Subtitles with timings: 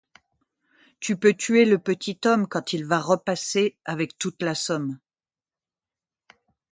[0.99, 4.97] Tu peux tuer le petit homme Quand il va repasser avec toute la somme.